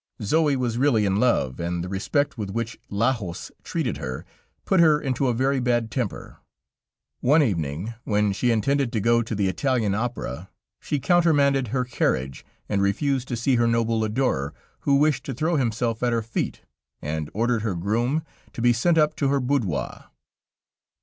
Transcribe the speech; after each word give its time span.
Zoë 0.19 0.55
was 0.55 0.79
really 0.79 1.05
in 1.05 1.17
love, 1.17 1.59
and 1.59 1.83
the 1.83 1.87
respect 1.87 2.35
with 2.35 2.49
which 2.49 2.79
Lajos 2.89 3.51
treated 3.63 3.97
her, 3.97 4.25
put 4.65 4.79
her 4.79 4.99
into 4.99 5.27
a 5.27 5.33
very 5.35 5.59
bad 5.59 5.91
temper. 5.91 6.37
One 7.19 7.43
evening, 7.43 7.93
when 8.03 8.31
she 8.33 8.49
intended 8.49 8.91
to 8.93 8.99
go 8.99 9.21
to 9.21 9.35
the 9.35 9.47
Italian 9.47 9.93
Opera, 9.93 10.49
she 10.79 10.99
countermanded 10.99 11.67
her 11.67 11.85
carriage, 11.85 12.43
and 12.67 12.81
refused 12.81 13.27
to 13.27 13.35
see 13.37 13.57
her 13.57 13.67
noble 13.67 14.03
adorer, 14.03 14.55
who 14.79 14.95
wished 14.95 15.23
to 15.25 15.35
throw 15.35 15.55
himself 15.57 16.01
at 16.01 16.13
her 16.13 16.23
feet, 16.23 16.61
and 17.03 17.29
ordered 17.35 17.61
her 17.61 17.75
groom 17.75 18.23
to 18.53 18.61
be 18.63 18.73
sent 18.73 18.97
up 18.97 19.15
to 19.17 19.27
her 19.27 19.39
boudoir. 19.39 20.05